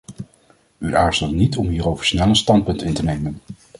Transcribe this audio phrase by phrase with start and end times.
[0.77, 3.35] U aarzelde niet om hierover snel een standpunt in te nemen.